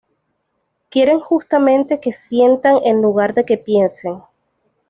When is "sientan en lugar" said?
2.11-3.35